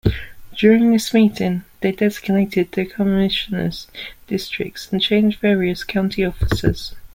During 0.57 0.91
this 0.93 1.13
meeting, 1.13 1.63
they 1.81 1.91
designated 1.91 2.71
the 2.71 2.87
commissioners 2.87 3.85
districts 4.25 4.91
and 4.91 4.99
changed 4.99 5.39
various 5.39 5.83
county 5.83 6.25
officers. 6.25 6.95